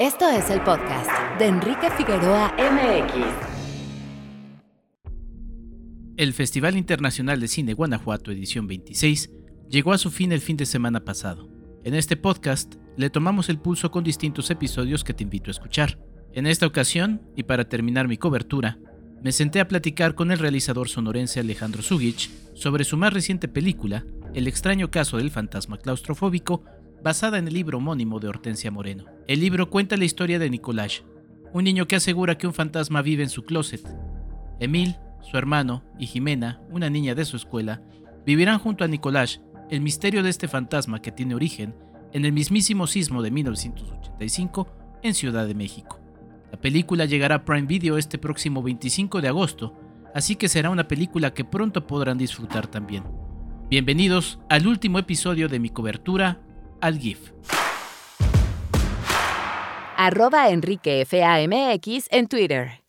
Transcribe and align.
Esto 0.00 0.30
es 0.30 0.48
el 0.48 0.62
podcast 0.62 1.10
de 1.38 1.44
Enrique 1.44 1.90
Figueroa 1.90 2.54
MX. 2.56 3.22
El 6.16 6.32
Festival 6.32 6.78
Internacional 6.78 7.38
de 7.38 7.48
Cine 7.48 7.74
Guanajuato 7.74 8.30
edición 8.30 8.66
26 8.66 9.30
llegó 9.68 9.92
a 9.92 9.98
su 9.98 10.10
fin 10.10 10.32
el 10.32 10.40
fin 10.40 10.56
de 10.56 10.64
semana 10.64 11.04
pasado. 11.04 11.50
En 11.84 11.94
este 11.94 12.16
podcast 12.16 12.76
le 12.96 13.10
tomamos 13.10 13.50
el 13.50 13.58
pulso 13.58 13.90
con 13.90 14.02
distintos 14.02 14.50
episodios 14.50 15.04
que 15.04 15.12
te 15.12 15.22
invito 15.22 15.50
a 15.50 15.52
escuchar. 15.52 15.98
En 16.32 16.46
esta 16.46 16.66
ocasión, 16.66 17.20
y 17.36 17.42
para 17.42 17.68
terminar 17.68 18.08
mi 18.08 18.16
cobertura, 18.16 18.78
me 19.22 19.32
senté 19.32 19.60
a 19.60 19.68
platicar 19.68 20.14
con 20.14 20.30
el 20.30 20.38
realizador 20.38 20.88
sonorense 20.88 21.40
Alejandro 21.40 21.82
Zugich 21.82 22.30
sobre 22.54 22.84
su 22.84 22.96
más 22.96 23.12
reciente 23.12 23.48
película, 23.48 24.06
El 24.32 24.46
extraño 24.46 24.90
caso 24.90 25.18
del 25.18 25.30
fantasma 25.30 25.76
claustrofóbico, 25.76 26.64
basada 27.02 27.38
en 27.38 27.48
el 27.48 27.54
libro 27.54 27.78
homónimo 27.78 28.20
de 28.20 28.28
Hortensia 28.28 28.70
Moreno. 28.70 29.04
El 29.26 29.40
libro 29.40 29.70
cuenta 29.70 29.96
la 29.96 30.04
historia 30.04 30.38
de 30.38 30.50
Nicolás, 30.50 31.02
un 31.52 31.64
niño 31.64 31.88
que 31.88 31.96
asegura 31.96 32.36
que 32.36 32.46
un 32.46 32.54
fantasma 32.54 33.02
vive 33.02 33.22
en 33.22 33.30
su 33.30 33.44
closet. 33.44 33.82
Emil, 34.58 34.96
su 35.22 35.36
hermano, 35.36 35.82
y 35.98 36.06
Jimena, 36.06 36.60
una 36.70 36.90
niña 36.90 37.14
de 37.14 37.24
su 37.24 37.36
escuela, 37.36 37.82
vivirán 38.26 38.58
junto 38.58 38.84
a 38.84 38.88
Nicolás 38.88 39.40
el 39.70 39.80
misterio 39.80 40.22
de 40.22 40.30
este 40.30 40.48
fantasma 40.48 41.00
que 41.00 41.12
tiene 41.12 41.34
origen 41.34 41.74
en 42.12 42.24
el 42.24 42.32
mismísimo 42.32 42.86
sismo 42.86 43.22
de 43.22 43.30
1985 43.30 44.68
en 45.02 45.14
Ciudad 45.14 45.46
de 45.46 45.54
México. 45.54 45.98
La 46.50 46.60
película 46.60 47.04
llegará 47.04 47.36
a 47.36 47.44
Prime 47.44 47.66
Video 47.66 47.96
este 47.96 48.18
próximo 48.18 48.62
25 48.62 49.20
de 49.20 49.28
agosto, 49.28 49.78
así 50.14 50.36
que 50.36 50.48
será 50.48 50.70
una 50.70 50.88
película 50.88 51.32
que 51.32 51.44
pronto 51.44 51.86
podrán 51.86 52.18
disfrutar 52.18 52.66
también. 52.66 53.04
Bienvenidos 53.70 54.40
al 54.48 54.66
último 54.66 54.98
episodio 54.98 55.48
de 55.48 55.60
mi 55.60 55.70
cobertura 55.70 56.40
al 56.80 56.98
GIF. 56.98 57.32
Arroba 59.96 60.50
Enrique 60.50 61.04
FAMX 61.04 62.08
en 62.10 62.26
Twitter. 62.26 62.80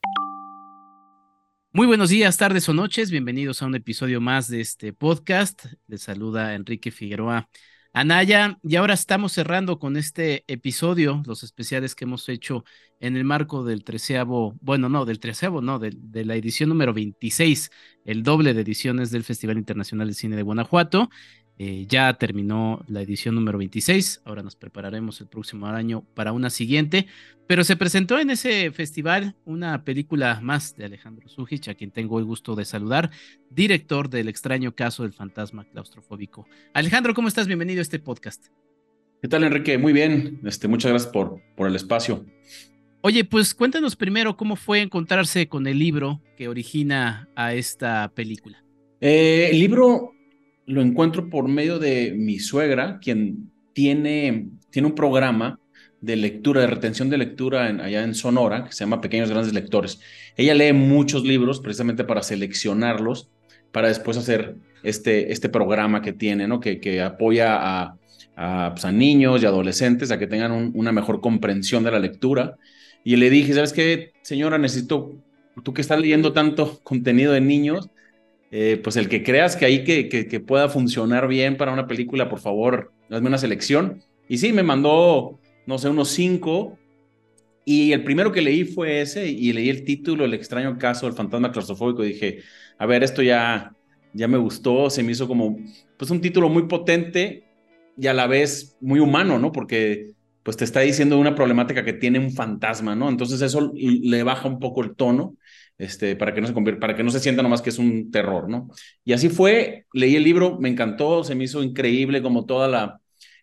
Muy 1.73 1.87
buenos 1.87 2.09
días, 2.09 2.37
tardes 2.37 2.67
o 2.69 2.73
noches. 2.73 3.11
Bienvenidos 3.11 3.61
a 3.61 3.65
un 3.65 3.75
episodio 3.75 4.19
más 4.19 4.49
de 4.49 4.61
este 4.61 4.93
podcast. 4.93 5.65
Les 5.87 6.01
saluda 6.01 6.55
Enrique 6.55 6.91
Figueroa 6.91 7.47
Anaya. 7.93 8.57
Y 8.63 8.75
ahora 8.75 8.93
estamos 8.93 9.33
cerrando 9.33 9.79
con 9.79 9.97
este 9.97 10.43
episodio, 10.47 11.21
los 11.25 11.43
especiales 11.43 11.95
que 11.95 12.05
hemos 12.05 12.27
hecho 12.29 12.63
en 12.99 13.17
el 13.17 13.23
marco 13.23 13.63
del 13.63 13.83
treceavo, 13.83 14.55
bueno, 14.61 14.87
no, 14.89 15.05
del 15.05 15.19
treceavo, 15.19 15.61
no, 15.61 15.79
de, 15.79 15.91
de 15.95 16.23
la 16.23 16.35
edición 16.35 16.69
número 16.69 16.93
26, 16.93 17.71
el 18.05 18.23
doble 18.23 18.53
de 18.53 18.61
ediciones 18.61 19.11
del 19.11 19.23
Festival 19.23 19.57
Internacional 19.57 20.07
de 20.07 20.13
Cine 20.13 20.35
de 20.35 20.43
Guanajuato. 20.43 21.09
Eh, 21.63 21.85
ya 21.87 22.11
terminó 22.15 22.83
la 22.87 23.03
edición 23.03 23.35
número 23.35 23.59
26, 23.59 24.23
ahora 24.25 24.41
nos 24.41 24.55
prepararemos 24.55 25.21
el 25.21 25.27
próximo 25.27 25.67
año 25.67 26.03
para 26.15 26.33
una 26.33 26.49
siguiente, 26.49 27.05
pero 27.45 27.63
se 27.63 27.75
presentó 27.75 28.17
en 28.17 28.31
ese 28.31 28.71
festival 28.71 29.35
una 29.45 29.83
película 29.83 30.39
más 30.41 30.75
de 30.75 30.85
Alejandro 30.85 31.29
Zujich, 31.29 31.67
a 31.67 31.75
quien 31.75 31.91
tengo 31.91 32.17
el 32.17 32.25
gusto 32.25 32.55
de 32.55 32.65
saludar, 32.65 33.11
director 33.51 34.09
del 34.09 34.27
extraño 34.27 34.73
caso 34.73 35.03
del 35.03 35.13
fantasma 35.13 35.63
claustrofóbico. 35.65 36.47
Alejandro, 36.73 37.13
¿cómo 37.13 37.27
estás? 37.27 37.45
Bienvenido 37.45 37.77
a 37.77 37.83
este 37.83 37.99
podcast. 37.99 38.47
¿Qué 39.21 39.27
tal, 39.27 39.43
Enrique? 39.43 39.77
Muy 39.77 39.93
bien, 39.93 40.41
este, 40.45 40.67
muchas 40.67 40.89
gracias 40.89 41.11
por, 41.13 41.43
por 41.55 41.67
el 41.67 41.75
espacio. 41.75 42.25
Oye, 43.01 43.23
pues 43.23 43.53
cuéntanos 43.53 43.95
primero 43.95 44.35
cómo 44.35 44.55
fue 44.55 44.81
encontrarse 44.81 45.47
con 45.47 45.67
el 45.67 45.77
libro 45.77 46.23
que 46.37 46.47
origina 46.47 47.29
a 47.35 47.53
esta 47.53 48.11
película. 48.15 48.65
Eh, 48.99 49.49
el 49.51 49.59
libro 49.59 50.15
lo 50.65 50.81
encuentro 50.81 51.29
por 51.29 51.47
medio 51.47 51.79
de 51.79 52.13
mi 52.15 52.39
suegra, 52.39 52.99
quien 52.99 53.51
tiene, 53.73 54.49
tiene 54.69 54.87
un 54.87 54.95
programa 54.95 55.59
de 56.01 56.15
lectura, 56.15 56.61
de 56.61 56.67
retención 56.67 57.09
de 57.09 57.17
lectura 57.17 57.65
allá 57.65 58.03
en 58.03 58.15
Sonora, 58.15 58.65
que 58.65 58.73
se 58.73 58.83
llama 58.83 59.01
Pequeños 59.01 59.29
Grandes 59.29 59.53
Lectores. 59.53 59.99
Ella 60.35 60.55
lee 60.55 60.73
muchos 60.73 61.23
libros 61.23 61.59
precisamente 61.59 62.03
para 62.03 62.23
seleccionarlos, 62.23 63.29
para 63.71 63.87
después 63.87 64.17
hacer 64.17 64.55
este, 64.83 65.31
este 65.31 65.47
programa 65.49 66.01
que 66.01 66.13
tiene, 66.13 66.47
¿no? 66.47 66.59
que, 66.59 66.79
que 66.79 67.01
apoya 67.01 67.55
a, 67.55 67.97
a, 68.35 68.73
pues, 68.73 68.91
niños 68.93 69.41
y 69.41 69.45
adolescentes 69.45 70.11
a 70.11 70.17
que 70.17 70.27
tengan 70.27 70.71
una 70.73 70.91
mejor 70.91 71.21
comprensión 71.21 71.83
de 71.83 71.91
la 71.91 71.99
lectura. 71.99 72.57
Y 73.03 73.15
le 73.15 73.29
dije, 73.29 73.53
¿sabes 73.53 73.73
qué, 73.73 74.13
señora? 74.23 74.57
Necesito, 74.57 75.15
tú 75.63 75.73
que 75.73 75.81
estás 75.81 75.99
leyendo 75.99 76.33
tanto 76.33 76.79
contenido 76.83 77.33
de 77.33 77.41
niños, 77.41 77.89
eh, 78.51 78.79
pues 78.83 78.97
el 78.97 79.07
que 79.07 79.23
creas 79.23 79.55
que 79.55 79.65
ahí 79.65 79.85
que, 79.85 80.09
que, 80.09 80.39
pueda 80.41 80.67
funcionar 80.67 81.29
bien 81.29 81.55
para 81.55 81.71
una 81.71 81.87
película, 81.87 82.27
por 82.27 82.39
favor, 82.39 82.91
hazme 83.09 83.29
una 83.29 83.37
selección. 83.37 84.03
Y 84.27 84.39
sí, 84.39 84.51
me 84.51 84.61
mandó, 84.61 85.39
no 85.65 85.77
sé, 85.77 85.87
unos 85.87 86.09
cinco. 86.09 86.77
Y 87.63 87.93
el 87.93 88.03
primero 88.03 88.33
que 88.33 88.41
leí 88.41 88.65
fue 88.65 89.01
ese 89.01 89.29
y 89.29 89.53
leí 89.53 89.69
el 89.69 89.85
título, 89.85 90.25
El 90.25 90.33
extraño 90.33 90.77
caso 90.77 91.05
del 91.05 91.15
fantasma 91.15 91.51
claustrofóbico. 91.51 92.03
Y 92.03 92.09
dije, 92.09 92.39
a 92.77 92.85
ver, 92.85 93.03
esto 93.03 93.21
ya, 93.21 93.73
ya 94.13 94.27
me 94.27 94.37
gustó, 94.37 94.89
se 94.89 95.01
me 95.01 95.13
hizo 95.13 95.29
como, 95.29 95.57
pues 95.95 96.11
un 96.11 96.19
título 96.19 96.49
muy 96.49 96.63
potente 96.63 97.45
y 97.97 98.07
a 98.07 98.13
la 98.13 98.27
vez 98.27 98.77
muy 98.81 98.99
humano, 98.99 99.39
¿no? 99.39 99.53
Porque 99.53 100.11
pues 100.43 100.57
te 100.57 100.65
está 100.65 100.81
diciendo 100.81 101.19
una 101.19 101.35
problemática 101.35 101.85
que 101.85 101.93
tiene 101.93 102.19
un 102.19 102.31
fantasma, 102.31 102.95
¿no? 102.95 103.07
Entonces 103.07 103.41
eso 103.41 103.71
le 103.75 104.23
baja 104.23 104.49
un 104.49 104.59
poco 104.59 104.83
el 104.83 104.95
tono 104.95 105.35
este, 105.77 106.15
para, 106.15 106.33
que 106.33 106.41
no 106.41 106.47
se 106.47 106.53
para 106.53 106.95
que 106.95 107.03
no 107.03 107.09
se 107.11 107.19
sienta 107.19 107.41
nomás 107.41 107.61
que 107.61 107.69
es 107.71 107.79
un 107.79 108.11
terror, 108.11 108.49
¿no? 108.49 108.69
Y 109.03 109.13
así 109.13 109.29
fue, 109.29 109.85
leí 109.93 110.15
el 110.15 110.23
libro, 110.23 110.59
me 110.59 110.69
encantó, 110.69 111.23
se 111.23 111.35
me 111.35 111.45
hizo 111.45 111.63
increíble 111.63 112.21
como 112.21 112.45
toda 112.45 112.67
la, 112.67 113.01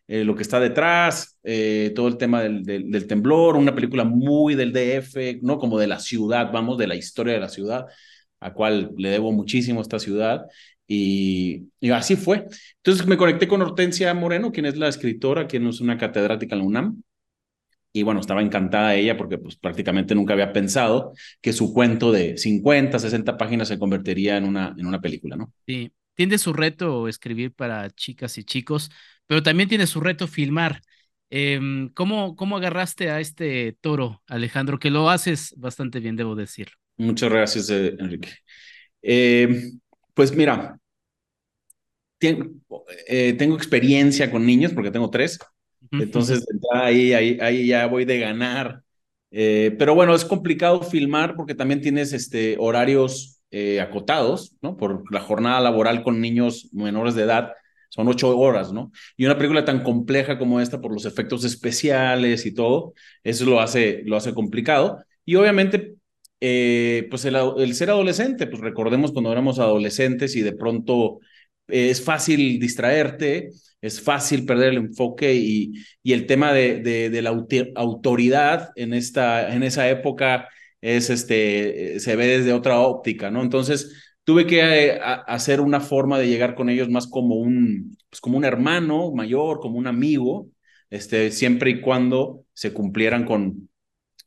eh, 0.09 0.25
lo 0.25 0.34
que 0.34 0.43
está 0.43 0.59
detrás, 0.59 1.38
eh, 1.43 1.93
todo 1.94 2.09
el 2.09 2.17
tema 2.17 2.43
del, 2.43 2.65
del, 2.65 3.06
temblor, 3.06 3.56
una 3.56 3.75
película 3.75 4.05
muy 4.05 4.55
del 4.55 4.72
DF, 4.72 5.43
¿no? 5.43 5.59
Como 5.59 5.78
de 5.78 5.87
la 5.87 6.00
ciudad, 6.00 6.50
vamos, 6.50 6.78
de 6.78 6.87
la 6.87 6.97
historia 6.97 7.34
de 7.34 7.41
la 7.41 7.50
ciudad, 7.50 7.84
a 8.41 8.55
cual 8.55 8.93
le 8.97 9.11
debo 9.11 9.33
muchísimo 9.33 9.83
esta 9.83 9.99
ciudad. 9.99 10.47
Y, 10.87 11.69
y, 11.81 11.91
así 11.91 12.17
fue. 12.17 12.47
Entonces 12.77 13.06
me 13.06 13.19
conecté 13.19 13.47
con 13.47 13.61
Hortensia 13.61 14.15
Moreno, 14.15 14.50
quien 14.50 14.65
es 14.65 14.78
la 14.78 14.88
escritora, 14.88 15.47
quien 15.47 15.67
es 15.67 15.81
una 15.81 15.99
catedrática 15.99 16.55
en 16.55 16.61
la 16.61 16.67
UNAM, 16.67 17.03
y 17.93 18.03
bueno, 18.03 18.21
estaba 18.21 18.43
encantada 18.43 18.94
ella 18.94 19.16
porque 19.16 19.38
pues 19.38 19.56
prácticamente 19.56 20.15
nunca 20.15 20.34
había 20.34 20.53
pensado 20.53 21.12
que 21.41 21.53
su 21.53 21.72
cuento 21.72 22.12
de 22.12 22.37
50, 22.37 22.99
60 22.99 23.37
páginas 23.37 23.69
se 23.69 23.78
convertiría 23.78 24.37
en 24.37 24.44
una, 24.44 24.75
en 24.76 24.87
una 24.87 25.00
película, 25.00 25.37
¿no? 25.37 25.53
Sí, 25.66 25.93
tiene 26.15 26.38
su 26.38 26.53
reto 26.53 27.09
escribir 27.09 27.53
para 27.53 27.91
chicas 27.91 28.38
y 28.38 28.44
chicos, 28.44 28.91
pero 29.26 29.43
también 29.43 29.69
tiene 29.69 29.87
su 29.87 30.00
reto 30.00 30.26
filmar. 30.26 30.81
Em, 31.31 31.91
¿cómo, 31.91 32.37
¿Cómo 32.37 32.56
agarraste 32.56 33.10
a 33.10 33.21
este 33.21 33.76
toro, 33.81 34.22
Alejandro? 34.26 34.78
Que 34.78 34.91
lo 34.91 35.10
haces 35.10 35.55
bastante 35.56 36.00
bien, 36.00 36.16
debo 36.16 36.34
decirlo. 36.34 36.75
Muchas 36.97 37.31
gracias, 37.31 37.70
eh, 37.70 37.94
Enrique. 37.99 38.31
Em, 39.03 39.78
pues 40.15 40.34
mira, 40.34 40.78
eh, 42.20 43.34
tengo 43.38 43.56
experiencia 43.56 44.31
con 44.31 44.44
niños 44.47 44.72
porque 44.72 44.91
tengo 44.91 45.10
tres. 45.10 45.38
Entonces, 45.93 46.47
ahí, 46.75 47.12
ahí, 47.12 47.38
ahí 47.41 47.66
ya 47.66 47.87
voy 47.87 48.04
de 48.04 48.19
ganar. 48.19 48.82
Eh, 49.31 49.75
pero 49.78 49.94
bueno, 49.94 50.15
es 50.15 50.25
complicado 50.25 50.82
filmar 50.82 51.37
porque 51.37 51.54
también 51.54 51.81
tienes 51.81 52.12
este, 52.12 52.56
horarios 52.59 53.41
eh, 53.50 53.81
acotados, 53.81 54.56
¿no? 54.62 54.76
Por 54.76 55.10
la 55.12 55.21
jornada 55.21 55.60
laboral 55.60 56.03
con 56.03 56.21
niños 56.21 56.69
menores 56.72 57.15
de 57.15 57.22
edad, 57.22 57.53
son 57.88 58.09
ocho 58.09 58.37
horas, 58.38 58.72
¿no? 58.72 58.93
Y 59.16 59.25
una 59.25 59.37
película 59.37 59.65
tan 59.65 59.82
compleja 59.82 60.38
como 60.38 60.60
esta, 60.60 60.81
por 60.81 60.93
los 60.93 61.04
efectos 61.06 61.44
especiales 61.44 62.47
y 62.47 62.53
todo, 62.55 62.94
eso 63.25 63.44
lo 63.47 63.60
hace, 63.60 64.03
lo 64.05 64.16
hace 64.16 64.34
complicado. 64.34 65.03
Y 65.25 65.37
obviamente, 65.37 65.94
eh, 66.41 67.06
pues 67.10 67.25
el, 67.25 67.37
el, 67.59 67.75
ser 67.75 67.91
adolescente, 67.91 68.47
pues 68.47 68.60
recordemos 68.62 69.12
cuando 69.12 69.32
éramos 69.32 69.59
adolescentes 69.59 70.37
y 70.37 70.43
de 70.43 70.53
pronto 70.53 71.20
es 71.69 72.03
fácil 72.03 72.59
distraerte, 72.59 73.51
es 73.81 74.01
fácil 74.01 74.45
perder 74.45 74.71
el 74.71 74.79
enfoque 74.79 75.34
y, 75.34 75.73
y 76.03 76.12
el 76.12 76.27
tema 76.27 76.53
de, 76.53 76.81
de, 76.81 77.23
la 77.23 77.31
autoridad 77.77 78.70
en, 78.75 78.93
esta, 78.93 79.55
en 79.55 79.62
esa 79.62 79.88
época 79.88 80.49
es 80.81 81.11
este, 81.11 82.00
se 82.00 82.17
ve 82.17 82.26
desde 82.26 82.53
otra 82.53 82.81
óptica, 82.81 83.31
¿no? 83.31 83.43
Entonces 83.43 84.15
tuve 84.25 84.47
que 84.47 84.61
eh, 84.61 85.00
hacer 85.00 85.61
una 85.61 85.81
forma 85.81 86.19
de 86.19 86.29
llegar 86.29 86.55
con 86.55 86.69
ellos 86.69 86.88
más 86.88 87.06
como 87.06 87.37
un, 87.37 87.97
pues 88.11 88.20
como 88.20 88.37
un 88.37 88.44
hermano 88.44 89.12
mayor, 89.12 89.61
como 89.61 89.79
un 89.79 89.87
amigo, 89.87 90.49
este, 90.91 91.31
siempre 91.31 91.70
y 91.70 91.81
cuando 91.81 92.44
se 92.53 92.73
cumplieran 92.73 93.25
con, 93.25 93.69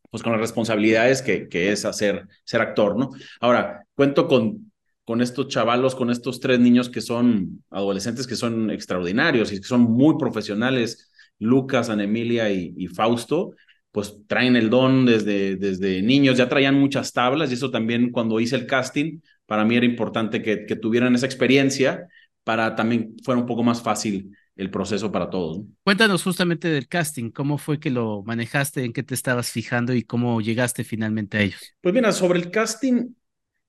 pues 0.09 0.23
con 0.23 0.31
las 0.33 0.41
responsabilidades 0.41 1.21
que, 1.21 1.47
que 1.49 1.71
es 1.71 1.85
hacer, 1.85 2.27
ser 2.43 2.61
actor, 2.61 2.97
¿no? 2.97 3.09
Ahora, 3.39 3.85
cuento 3.95 4.27
con 4.27 4.70
con 5.11 5.19
estos 5.19 5.49
chavalos, 5.49 5.93
con 5.93 6.09
estos 6.09 6.39
tres 6.39 6.57
niños 6.57 6.89
que 6.89 7.01
son 7.01 7.65
adolescentes, 7.69 8.25
que 8.25 8.37
son 8.37 8.71
extraordinarios 8.71 9.51
y 9.51 9.57
que 9.57 9.67
son 9.67 9.81
muy 9.81 10.17
profesionales, 10.17 11.11
Lucas, 11.37 11.89
Ana 11.89 12.05
Emilia 12.05 12.49
y, 12.49 12.87
Fausto, 12.87 13.53
pues 13.91 14.15
traen 14.25 14.55
el 14.55 14.69
don 14.69 15.05
desde, 15.05 15.57
desde 15.57 16.01
niños, 16.01 16.37
ya 16.37 16.47
traían 16.47 16.79
muchas 16.79 17.11
tablas 17.11 17.51
y 17.51 17.55
eso 17.55 17.69
también 17.69 18.09
cuando 18.09 18.39
hice 18.39 18.55
el 18.55 18.65
casting, 18.65 19.19
para 19.45 19.65
mí 19.65 19.75
era 19.75 19.85
importante 19.85 20.41
que, 20.41 20.65
que 20.65 20.77
tuvieran 20.77 21.13
esa 21.13 21.25
experiencia 21.25 22.07
para 22.45 22.73
también 22.77 23.13
fuera 23.21 23.41
un 23.41 23.45
poco 23.45 23.63
más 23.63 23.81
fácil 23.81 24.31
el 24.55 24.71
proceso 24.71 25.11
para 25.11 25.29
todos. 25.29 25.59
Cuéntanos 25.83 26.23
justamente 26.23 26.69
del 26.69 26.87
casting, 26.87 27.31
cómo 27.31 27.57
fue 27.57 27.81
que 27.81 27.89
lo 27.89 28.23
manejaste, 28.23 28.85
en 28.85 28.93
qué 28.93 29.03
te 29.03 29.13
estabas 29.13 29.51
fijando 29.51 29.93
y 29.93 30.03
cómo 30.03 30.39
llegaste 30.39 30.85
finalmente 30.85 31.37
a 31.37 31.41
ellos. 31.41 31.75
Pues 31.81 31.93
mira, 31.93 32.13
sobre 32.13 32.39
el 32.39 32.49
casting, 32.49 33.09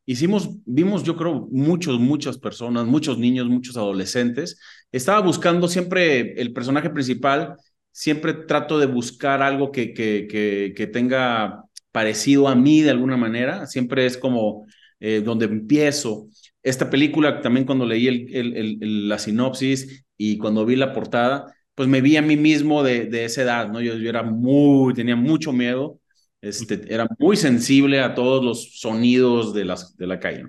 hicimos, 0.07 0.51
vimos 0.65 1.03
yo 1.05 1.17
creo 1.17 1.49
muchos, 1.51 1.99
muchas 2.01 2.39
personas, 2.39 2.87
muchos 2.87 3.19
niños, 3.19 3.49
muchos 3.49 3.77
adolescentes. 3.77 4.59
Estaba 4.91 5.21
buscando 5.21 5.69
siempre 5.69 6.41
el 6.41 6.53
personaje 6.53 6.91
principal, 6.91 7.57
siempre 7.91 8.35
trato 8.35 8.79
de 8.79 8.87
buscar 8.87 9.43
algo 9.43 9.71
que, 9.73 9.93
que, 9.95 10.27
que, 10.29 10.73
que 10.77 10.87
tenga 10.87 11.65
parecido 11.93 12.49
a 12.49 12.55
mí 12.55 12.81
de 12.81 12.91
alguna 12.91 13.17
manera, 13.17 13.67
siempre 13.67 14.07
es 14.07 14.17
como 14.17 14.67
eh, 15.01 15.21
donde 15.25 15.47
empiezo. 15.47 16.29
Esta 16.63 16.89
película, 16.89 17.41
también 17.41 17.67
cuando 17.67 17.85
leí 17.85 18.07
el, 18.09 19.09
la 19.09 19.19
sinopsis 19.19 20.05
y 20.17 20.39
cuando 20.39 20.65
vi 20.65 20.77
la 20.77 20.93
portada, 20.93 21.55
pues 21.75 21.89
me 21.89 22.01
vi 22.01 22.17
a 22.17 22.23
mí 22.23 22.37
mismo 22.37 22.83
de, 22.83 23.07
de 23.07 23.25
esa 23.25 23.43
edad, 23.43 23.69
¿no? 23.69 23.81
Yo, 23.81 23.95
era 23.95 24.23
muy, 24.23 24.95
tenía 24.95 25.17
mucho 25.17 25.53
miedo, 25.53 25.99
este, 26.43 26.83
era 26.93 27.07
muy 27.19 27.37
sensible 27.37 28.01
a 28.01 28.15
todos 28.15 28.45
los 28.45 28.79
sonidos 28.81 29.55
de, 29.55 29.65
las, 29.65 29.97
de 29.97 30.07
la 30.07 30.21
calle. 30.21 30.45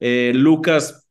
Eh, 0.00 0.32
Lucas 0.34 1.08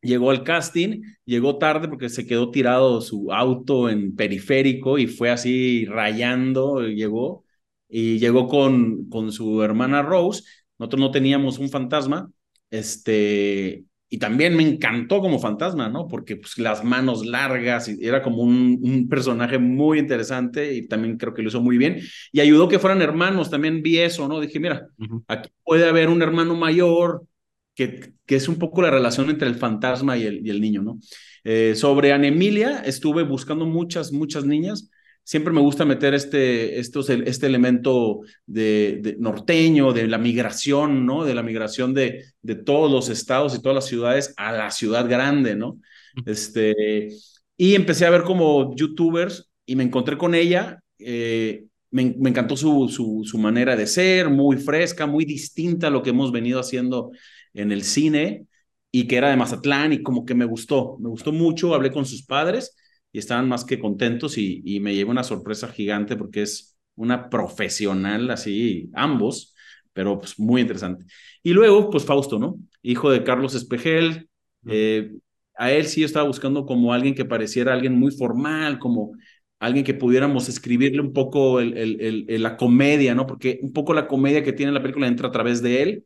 llegó 0.00 0.30
al 0.30 0.42
casting, 0.44 1.02
llegó 1.24 1.58
tarde 1.58 1.88
porque 1.88 2.08
se 2.08 2.26
quedó 2.26 2.50
tirado 2.50 3.00
su 3.00 3.32
auto 3.32 3.88
en 3.88 4.16
periférico 4.16 4.98
y 4.98 5.06
fue 5.06 5.30
así 5.30 5.84
rayando, 5.86 6.82
llegó 6.88 7.44
y 7.88 8.18
llegó 8.18 8.48
con, 8.48 9.08
con 9.08 9.32
su 9.32 9.62
hermana 9.62 10.02
Rose 10.02 10.42
nosotros 10.82 11.00
no 11.00 11.10
teníamos 11.12 11.58
un 11.60 11.68
fantasma, 11.70 12.32
este, 12.68 13.84
y 14.12 14.18
también 14.18 14.54
me 14.54 14.62
encantó 14.62 15.20
como 15.20 15.38
fantasma, 15.38 15.88
¿no? 15.88 16.06
Porque 16.06 16.36
pues, 16.36 16.58
las 16.58 16.84
manos 16.84 17.24
largas, 17.24 17.88
y 17.88 18.06
era 18.06 18.22
como 18.22 18.42
un, 18.42 18.78
un, 18.82 19.08
personaje 19.08 19.56
muy 19.56 19.98
interesante 19.98 20.74
y 20.74 20.86
también 20.86 21.16
creo 21.16 21.32
que 21.32 21.40
lo 21.40 21.48
hizo 21.48 21.62
muy 21.62 21.78
bien. 21.78 21.98
Y 22.30 22.40
ayudó 22.40 22.68
que 22.68 22.78
fueran 22.78 23.00
hermanos, 23.00 23.48
también 23.48 23.82
vi 23.82 24.00
eso, 24.00 24.28
¿no? 24.28 24.38
Dije, 24.38 24.60
mira, 24.60 24.86
uh 24.98 25.02
-huh. 25.02 25.24
aquí 25.28 25.48
puede 25.64 25.88
haber 25.88 26.10
un 26.10 26.20
hermano 26.20 26.54
mayor, 26.54 27.26
que, 27.74 28.12
que, 28.26 28.36
es 28.36 28.48
un 28.48 28.56
poco 28.56 28.82
la 28.82 28.90
relación 28.90 29.30
entre 29.30 29.48
el 29.48 29.54
fantasma 29.54 30.18
y 30.18 30.24
el, 30.24 30.46
y 30.46 30.50
el 30.50 30.60
niño, 30.60 30.82
¿no? 30.82 30.98
Eh, 31.44 31.72
sobre 31.74 32.12
Anemilia, 32.12 32.82
estuve 32.84 33.22
buscando 33.22 33.64
muchas, 33.64 34.12
muchas 34.12 34.44
niñas 34.44 34.90
siempre 35.24 35.52
me 35.52 35.60
gusta 35.60 35.84
meter 35.84 36.14
este, 36.14 36.78
estos, 36.78 37.08
este 37.10 37.46
elemento 37.46 38.20
de, 38.46 38.98
de, 39.02 39.16
norteño, 39.18 39.92
de 39.92 40.08
la 40.08 40.18
migración, 40.18 41.06
¿no? 41.06 41.24
De 41.24 41.34
la 41.34 41.42
migración 41.42 41.94
de, 41.94 42.24
de 42.42 42.54
todos 42.54 42.90
los 42.90 43.08
estados 43.08 43.54
y 43.54 43.62
todas 43.62 43.74
las 43.76 43.86
ciudades 43.86 44.34
a 44.36 44.52
la 44.52 44.70
ciudad 44.70 45.08
grande, 45.08 45.54
¿no? 45.54 45.78
Este, 46.26 47.08
y 47.56 47.74
empecé 47.74 48.06
a 48.06 48.10
ver 48.10 48.22
como 48.22 48.74
youtubers 48.76 49.50
y 49.64 49.76
me 49.76 49.84
encontré 49.84 50.18
con 50.18 50.34
ella. 50.34 50.82
Eh, 50.98 51.64
me, 51.90 52.14
me, 52.18 52.30
encantó 52.30 52.56
su, 52.56 52.88
su, 52.88 53.22
su 53.24 53.38
manera 53.38 53.76
de 53.76 53.86
ser, 53.86 54.30
muy 54.30 54.56
fresca, 54.56 55.06
muy 55.06 55.24
distinta 55.24 55.88
a 55.88 55.90
lo 55.90 56.02
que 56.02 56.10
hemos 56.10 56.32
venido 56.32 56.58
haciendo 56.58 57.12
en 57.52 57.70
el 57.70 57.82
cine 57.82 58.46
y 58.90 59.06
que 59.06 59.16
era 59.16 59.30
de 59.30 59.36
Mazatlán 59.36 59.92
y 59.92 60.02
como 60.02 60.24
que 60.24 60.34
me 60.34 60.44
gustó, 60.44 60.96
me 61.00 61.08
gustó 61.08 61.32
mucho, 61.32 61.74
hablé 61.74 61.90
con 61.90 62.06
sus 62.06 62.24
padres 62.24 62.74
y 63.12 63.18
estaban 63.18 63.48
más 63.48 63.64
que 63.64 63.78
contentos 63.78 64.38
y, 64.38 64.62
y 64.64 64.80
me 64.80 64.94
llevo 64.94 65.10
una 65.10 65.24
sorpresa 65.24 65.68
gigante 65.68 66.16
porque 66.16 66.42
es 66.42 66.76
una 66.96 67.28
profesional 67.30 68.30
así, 68.30 68.90
ambos, 68.94 69.54
pero 69.92 70.18
pues 70.18 70.38
muy 70.38 70.60
interesante. 70.62 71.04
Y 71.42 71.52
luego, 71.52 71.90
pues 71.90 72.04
Fausto, 72.04 72.38
¿no? 72.38 72.56
Hijo 72.82 73.10
de 73.10 73.24
Carlos 73.24 73.54
Espejel, 73.54 74.28
eh, 74.66 75.12
a 75.56 75.70
él 75.72 75.86
sí 75.86 76.00
yo 76.00 76.06
estaba 76.06 76.26
buscando 76.26 76.64
como 76.66 76.92
alguien 76.92 77.14
que 77.14 77.24
pareciera 77.24 77.72
alguien 77.72 77.94
muy 77.98 78.10
formal, 78.12 78.78
como 78.78 79.12
alguien 79.60 79.84
que 79.84 79.94
pudiéramos 79.94 80.48
escribirle 80.48 81.00
un 81.00 81.12
poco 81.12 81.60
el, 81.60 81.76
el, 81.76 82.26
el, 82.28 82.42
la 82.42 82.56
comedia, 82.56 83.14
¿no? 83.14 83.26
Porque 83.26 83.60
un 83.62 83.72
poco 83.72 83.94
la 83.94 84.08
comedia 84.08 84.42
que 84.42 84.52
tiene 84.52 84.72
la 84.72 84.82
película 84.82 85.06
entra 85.06 85.28
a 85.28 85.32
través 85.32 85.62
de 85.62 85.82
él 85.82 86.04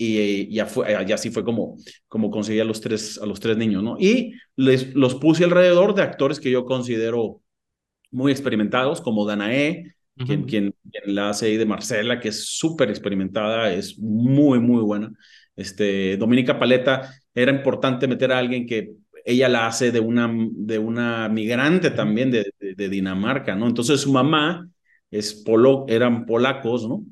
y 0.00 0.48
ya 0.54 0.66
fue, 0.66 0.86
ya 1.06 1.16
así 1.16 1.30
fue 1.30 1.44
como, 1.44 1.76
como 2.06 2.30
conseguí 2.30 2.60
a 2.60 2.64
los 2.64 2.80
tres, 2.80 3.18
a 3.20 3.26
los 3.26 3.40
tres 3.40 3.56
niños, 3.56 3.82
¿no? 3.82 3.96
Y 3.98 4.32
les, 4.54 4.94
los 4.94 5.16
puse 5.16 5.42
alrededor 5.44 5.94
de 5.94 6.02
actores 6.02 6.38
que 6.38 6.52
yo 6.52 6.64
considero 6.64 7.42
muy 8.12 8.30
experimentados, 8.30 9.00
como 9.00 9.26
Danae, 9.26 9.92
uh 10.16 10.22
-huh. 10.22 10.26
quien, 10.26 10.44
quien, 10.44 10.74
quien, 10.90 11.14
la 11.14 11.30
hace 11.30 11.46
ahí 11.46 11.56
de 11.56 11.66
Marcela, 11.66 12.20
que 12.20 12.28
es 12.28 12.46
súper 12.46 12.90
experimentada, 12.90 13.72
es 13.72 13.98
muy, 13.98 14.60
muy 14.60 14.82
buena. 14.82 15.12
Este, 15.56 16.16
Dominica 16.16 16.60
Paleta, 16.60 17.12
era 17.34 17.50
importante 17.50 18.06
meter 18.06 18.30
a 18.30 18.38
alguien 18.38 18.66
que 18.66 18.92
ella 19.24 19.48
la 19.48 19.66
hace 19.66 19.90
de 19.90 19.98
una, 20.00 20.32
de 20.32 20.78
una 20.78 21.28
migrante 21.28 21.90
también 21.90 22.30
de, 22.30 22.52
de, 22.60 22.74
de 22.74 22.88
Dinamarca, 22.88 23.56
¿no? 23.56 23.66
Entonces 23.66 24.00
su 24.00 24.12
mamá 24.12 24.68
es 25.10 25.34
polo, 25.34 25.86
eran 25.88 26.24
polacos, 26.24 26.88
¿no? 26.88 27.04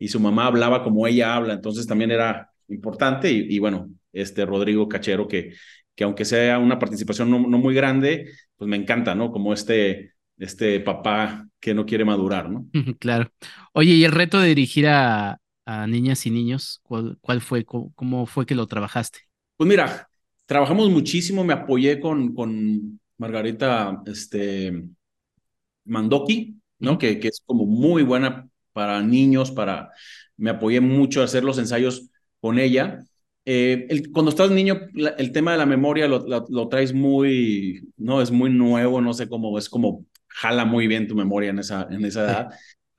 Y 0.00 0.08
su 0.08 0.18
mamá 0.18 0.46
hablaba 0.46 0.82
como 0.82 1.06
ella 1.06 1.36
habla, 1.36 1.52
entonces 1.52 1.86
también 1.86 2.10
era 2.10 2.50
importante 2.68 3.30
y, 3.30 3.54
y 3.54 3.58
bueno, 3.60 3.90
este 4.12 4.46
Rodrigo 4.46 4.88
Cachero 4.88 5.28
que, 5.28 5.52
que 5.94 6.04
aunque 6.04 6.24
sea 6.24 6.58
una 6.58 6.78
participación 6.78 7.30
no, 7.30 7.38
no, 7.38 7.58
muy 7.58 7.74
grande, 7.74 8.32
pues 8.56 8.68
me 8.68 8.76
encanta, 8.76 9.14
¿no? 9.14 9.30
Como 9.30 9.52
este, 9.52 10.14
este 10.38 10.80
papá 10.80 11.46
que 11.60 11.74
no 11.74 11.84
quiere 11.84 12.04
madurar, 12.04 12.50
¿no? 12.50 12.66
Claro. 12.98 13.30
Oye, 13.74 13.92
¿y 13.92 14.04
el 14.04 14.12
reto 14.12 14.40
de 14.40 14.48
dirigir 14.48 14.88
a, 14.88 15.38
a 15.66 15.86
niñas 15.86 16.24
y 16.24 16.30
niños, 16.30 16.80
cuál, 16.82 17.18
cuál 17.20 17.42
fue? 17.42 17.64
¿Cómo, 17.66 17.92
¿Cómo, 17.94 18.26
fue 18.26 18.46
que 18.46 18.54
lo 18.54 18.66
trabajaste? 18.66 19.20
Pues 19.58 19.68
mira, 19.68 20.08
trabajamos 20.46 20.88
muchísimo, 20.90 21.44
me 21.44 21.52
apoyé 21.52 22.00
con, 22.00 22.34
con 22.34 22.98
Margarita 23.18 24.02
este, 24.06 24.82
Mandoki, 25.84 26.56
¿no? 26.78 26.96
Que, 26.96 27.20
que 27.20 27.28
es 27.28 27.42
como 27.44 27.66
muy 27.66 28.02
buena 28.02 28.49
para 28.72 29.02
niños, 29.02 29.50
para... 29.50 29.90
Me 30.36 30.50
apoyé 30.50 30.80
mucho 30.80 31.20
a 31.20 31.24
hacer 31.24 31.44
los 31.44 31.58
ensayos 31.58 32.08
con 32.40 32.58
ella. 32.58 33.00
Eh, 33.44 33.86
el, 33.90 34.10
cuando 34.10 34.30
estás 34.30 34.50
niño, 34.50 34.80
la, 34.94 35.10
el 35.10 35.32
tema 35.32 35.52
de 35.52 35.58
la 35.58 35.66
memoria 35.66 36.08
lo, 36.08 36.26
lo, 36.26 36.46
lo, 36.48 36.68
traes 36.68 36.92
muy, 36.92 37.92
no, 37.96 38.22
es 38.22 38.30
muy 38.30 38.50
nuevo, 38.50 39.00
no 39.00 39.12
sé 39.12 39.28
cómo, 39.28 39.58
es 39.58 39.68
como 39.68 40.06
jala 40.28 40.64
muy 40.64 40.86
bien 40.86 41.08
tu 41.08 41.14
memoria 41.14 41.50
en 41.50 41.58
esa, 41.58 41.86
en 41.90 42.04
esa 42.04 42.24
edad. 42.24 42.48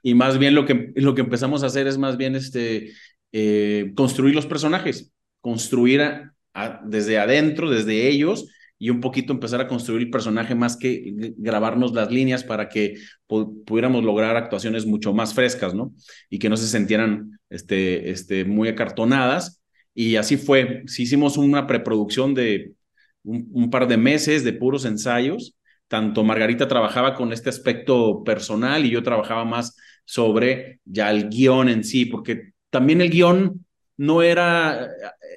Y 0.04 0.14
más 0.14 0.38
bien 0.38 0.56
lo 0.56 0.66
que, 0.66 0.92
lo 0.96 1.16
que 1.16 1.22
empezamos 1.22 1.64
a 1.64 1.68
hacer 1.68 1.88
es 1.88 1.98
más 1.98 2.18
bien 2.18 2.36
este, 2.36 2.92
eh, 3.32 3.92
construir 3.96 4.36
los 4.36 4.46
personajes, 4.46 5.12
construir 5.40 6.02
a, 6.02 6.34
a, 6.54 6.82
desde 6.86 7.18
adentro, 7.20 7.70
desde 7.70 8.08
ellos, 8.08 8.48
y 8.82 8.90
un 8.90 9.00
poquito 9.00 9.32
empezar 9.32 9.62
a 9.62 9.68
construir 9.68 10.02
el 10.02 10.10
personaje 10.10 10.56
más 10.56 10.76
que 10.76 11.14
grabarnos 11.38 11.94
las 11.94 12.10
líneas 12.10 12.44
para 12.44 12.68
que 12.68 12.96
pudiéramos 13.28 14.04
lograr 14.04 14.36
actuaciones 14.36 14.88
mucho 14.88 15.14
más 15.14 15.36
frescas, 15.36 15.76
¿no? 15.76 15.94
Y 16.32 16.40
que 16.40 16.50
no 16.50 16.58
se 16.58 16.66
sintieran 16.66 17.40
este, 17.52 18.10
este, 18.10 18.44
muy 18.44 18.70
acartonadas. 18.70 19.62
Y 19.94 20.16
así 20.16 20.36
fue. 20.36 20.82
Sí 20.88 21.04
hicimos 21.04 21.38
una 21.38 21.68
preproducción 21.68 22.34
de 22.34 22.74
un, 23.22 23.48
un 23.54 23.70
par 23.70 23.88
de 23.88 23.98
meses 23.98 24.44
de 24.44 24.54
puros 24.54 24.84
ensayos. 24.86 25.56
Tanto 25.88 26.24
Margarita 26.24 26.68
trabajaba 26.68 27.14
con 27.14 27.34
este 27.34 27.50
aspecto 27.50 28.24
personal 28.24 28.84
y 28.84 28.90
yo 28.90 29.04
trabajaba 29.04 29.46
más 29.46 29.78
sobre 30.06 30.80
ya 30.86 31.12
el 31.12 31.30
guion 31.30 31.70
en 31.70 31.84
sí, 31.84 32.06
porque 32.06 32.54
también 32.72 33.02
el 33.02 33.12
guion 33.12 33.64
no 34.02 34.24
era, 34.24 34.90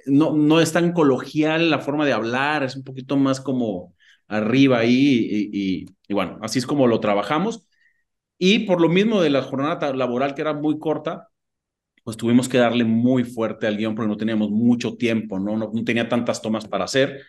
no, 0.06 0.32
no 0.34 0.60
es 0.60 0.72
tan 0.72 0.92
coloquial 0.92 1.70
la 1.70 1.80
forma 1.80 2.06
de 2.06 2.14
hablar, 2.14 2.62
es 2.64 2.76
un 2.76 2.84
poquito 2.84 3.16
más 3.16 3.40
como 3.40 3.94
arriba 4.26 4.78
ahí 4.78 5.28
y, 5.30 5.82
y, 5.82 5.86
y, 6.08 6.14
bueno, 6.14 6.38
así 6.40 6.58
es 6.60 6.66
como 6.66 6.86
lo 6.86 6.98
trabajamos. 7.00 7.68
Y 8.38 8.60
por 8.60 8.80
lo 8.80 8.88
mismo 8.88 9.20
de 9.22 9.30
la 9.30 9.42
jornada 9.42 9.92
laboral 9.94 10.34
que 10.34 10.42
era 10.42 10.54
muy 10.54 10.78
corta, 10.78 11.28
pues 12.04 12.16
tuvimos 12.16 12.48
que 12.48 12.58
darle 12.58 12.84
muy 12.84 13.24
fuerte 13.24 13.66
al 13.66 13.76
guion 13.76 13.94
porque 13.94 14.08
no 14.08 14.16
teníamos 14.16 14.50
mucho 14.50 14.96
tiempo, 14.96 15.38
no, 15.38 15.56
no, 15.56 15.70
no 15.74 15.84
tenía 15.84 16.08
tantas 16.08 16.42
tomas 16.42 16.66
para 16.68 16.84
hacer. 16.84 17.22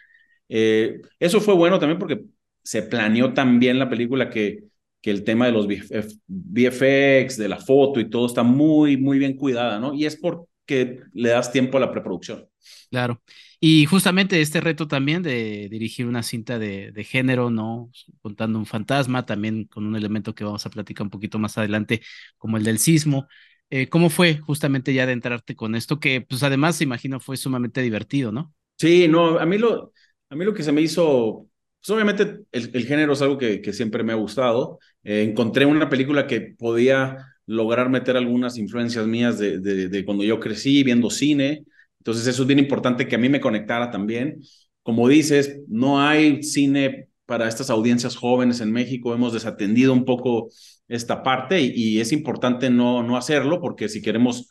Eh, 0.49 1.01
eso 1.19 1.41
fue 1.41 1.55
bueno 1.55 1.79
también 1.79 1.99
porque 1.99 2.25
se 2.63 2.83
planeó 2.83 3.33
tan 3.33 3.59
bien 3.59 3.79
la 3.79 3.89
película 3.89 4.29
que, 4.29 4.65
que 5.01 5.11
el 5.11 5.23
tema 5.23 5.47
de 5.47 5.51
los 5.53 5.67
VFX, 5.67 7.37
de 7.37 7.49
la 7.49 7.57
foto 7.57 7.99
y 7.99 8.09
todo 8.09 8.25
está 8.27 8.43
muy, 8.43 8.97
muy 8.97 9.19
bien 9.19 9.35
cuidada, 9.37 9.79
¿no? 9.79 9.93
Y 9.93 10.05
es 10.05 10.17
por 10.17 10.47
que 10.65 11.01
le 11.13 11.29
das 11.29 11.51
tiempo 11.51 11.77
a 11.77 11.81
la 11.81 11.91
preproducción. 11.91 12.47
Claro. 12.89 13.21
Y 13.59 13.85
justamente 13.85 14.41
este 14.41 14.61
reto 14.61 14.87
también 14.87 15.23
de 15.23 15.67
dirigir 15.69 16.05
una 16.05 16.23
cinta 16.23 16.59
de, 16.59 16.91
de, 16.91 17.03
género, 17.03 17.49
¿no? 17.49 17.89
Contando 18.21 18.59
un 18.59 18.65
fantasma, 18.65 19.25
también 19.25 19.65
con 19.65 19.85
un 19.85 19.95
elemento 19.95 20.35
que 20.35 20.43
vamos 20.43 20.65
a 20.65 20.69
platicar 20.69 21.03
un 21.05 21.09
poquito 21.09 21.39
más 21.39 21.57
adelante, 21.57 22.01
como 22.37 22.57
el 22.57 22.63
del 22.63 22.79
sismo. 22.79 23.27
Eh, 23.69 23.89
¿Cómo 23.89 24.09
fue 24.09 24.37
justamente 24.37 24.93
ya 24.93 25.05
de 25.05 25.13
entrarte 25.13 25.55
con 25.55 25.75
esto? 25.75 25.99
Que 25.99 26.21
pues 26.21 26.43
además, 26.43 26.81
imagino, 26.81 27.19
fue 27.19 27.37
sumamente 27.37 27.81
divertido, 27.81 28.31
¿no? 28.31 28.53
Sí, 28.77 29.07
no, 29.07 29.39
a 29.39 29.45
mí 29.45 29.57
lo, 29.57 29.93
a 30.29 30.35
mí 30.35 30.45
lo 30.45 30.53
que 30.53 30.63
se 30.63 30.71
me 30.71 30.81
hizo, 30.81 31.47
pues 31.79 31.89
obviamente 31.89 32.41
el, 32.51 32.71
el 32.73 32.85
género 32.85 33.13
es 33.13 33.21
algo 33.21 33.37
que, 33.37 33.61
que, 33.61 33.73
siempre 33.73 34.03
me 34.03 34.13
ha 34.13 34.15
gustado. 34.15 34.79
Eh, 35.03 35.23
encontré 35.23 35.65
una 35.65 35.89
película 35.89 36.27
que 36.27 36.41
podía 36.41 37.17
lograr 37.47 37.89
meter 37.89 38.17
algunas 38.17 38.57
influencias 38.57 39.05
mías 39.07 39.37
de, 39.37 39.59
de, 39.59 39.89
de, 39.89 40.05
cuando 40.05 40.23
yo 40.23 40.39
crecí 40.39 40.83
viendo 40.83 41.09
cine. 41.09 41.65
Entonces 41.99 42.27
eso 42.27 42.43
es 42.43 42.47
bien 42.47 42.59
importante 42.59 43.07
que 43.07 43.15
a 43.15 43.19
mí 43.19 43.29
me 43.29 43.41
conectara 43.41 43.91
también. 43.91 44.41
Como 44.83 45.07
dices, 45.07 45.59
no 45.67 46.01
hay 46.01 46.43
cine 46.43 47.09
para 47.25 47.47
estas 47.47 47.69
audiencias 47.69 48.15
jóvenes 48.15 48.61
en 48.61 48.71
México, 48.71 49.13
hemos 49.13 49.33
desatendido 49.33 49.93
un 49.93 50.05
poco 50.05 50.49
esta 50.87 51.23
parte 51.23 51.59
y, 51.61 51.99
es 51.99 52.11
importante 52.11 52.69
no, 52.69 53.01
no 53.03 53.17
hacerlo 53.17 53.59
porque 53.59 53.89
si 53.89 54.01
queremos 54.01 54.49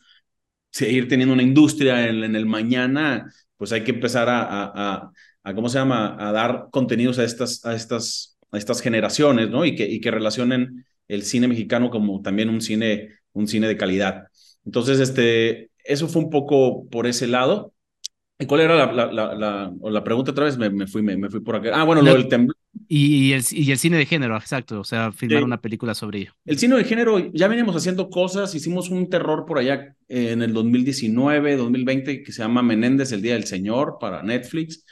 seguir 0.71 1.09
teniendo 1.09 1.35
una 1.35 1.45
industria 1.45 2.09
en, 2.09 2.35
el 2.35 2.47
mañana, 2.47 3.31
pues 3.57 3.71
hay 3.73 3.85
que 3.85 3.93
empezar 3.93 4.29
a, 4.29 4.43
a, 4.43 5.13
a, 5.45 5.55
¿cómo 5.55 5.69
se 5.69 5.79
llama?, 5.79 6.17
a 6.19 6.33
dar 6.33 6.67
contenidos 6.73 7.19
a 7.21 7.25
estas, 7.25 7.65
a 7.65 7.75
estas, 7.75 8.37
a 8.51 8.59
estas 8.59 8.81
generaciones, 8.81 9.51
¿no? 9.51 9.65
Y 9.65 9.77
que, 9.77 9.85
y 9.85 10.01
que 10.01 10.11
relacionen 10.11 10.85
el 11.09 11.23
cine 11.23 11.49
mexicano 11.49 11.91
como 11.91 12.23
también 12.23 12.49
un 12.49 12.61
cine, 12.61 13.11
un 13.33 13.49
cine 13.49 13.69
de 13.69 13.77
calidad. 13.77 14.29
Entonces, 14.65 15.01
este, 15.01 15.71
eso 15.85 16.09
fue 16.09 16.23
un 16.23 16.31
poco 16.31 16.89
por 16.89 17.07
ese 17.07 17.27
lado. 17.27 17.73
¿Y 18.39 18.47
cuál 18.47 18.63
era 18.63 18.75
la, 18.75 18.93
la, 18.93 19.35
la, 19.35 19.73
la, 19.81 20.05
pregunta 20.05 20.33
otra 20.33 20.47
vez? 20.47 20.59
Me, 20.59 20.87
fui, 20.89 21.03
me, 21.03 21.31
fui 21.31 21.41
por 21.41 21.55
acá. 21.55 21.71
Ah, 21.73 21.85
bueno, 21.85 22.03
lo 22.03 22.15
del 22.15 22.27
temblor. 22.27 22.57
Y, 22.89 23.33
el, 23.33 23.45
y 23.53 23.71
el 23.71 23.79
cine 23.79 23.97
de 23.97 24.07
género, 24.07 24.37
exacto. 24.37 24.81
O 24.81 24.85
sea, 24.85 25.13
filmar 25.13 25.45
una 25.45 25.61
película 25.61 25.95
sobre 25.95 26.21
ello. 26.21 26.33
El 26.45 26.59
cine 26.59 26.77
de 26.77 26.85
género, 26.85 27.33
ya 27.33 27.47
veníamos 27.47 27.77
haciendo 27.77 28.11
cosas. 28.11 28.53
Hicimos 28.55 28.91
un 28.91 29.09
terror 29.09 29.45
por 29.47 29.59
allá 29.59 29.95
en 30.09 30.43
el 30.43 30.53
2019, 30.53 31.57
2020, 31.57 32.23
que 32.25 32.33
se 32.33 32.43
llama 32.43 32.63
Menéndez, 32.63 33.13
el 33.13 33.23
Día 33.23 33.35
del 33.35 33.45
Señor, 33.45 33.99
para 34.01 34.23
Netflix. 34.25 34.85